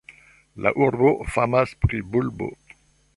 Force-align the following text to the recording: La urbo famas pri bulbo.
La 0.65 0.71
urbo 0.85 1.11
famas 1.35 1.77
pri 1.85 2.03
bulbo. 2.15 2.49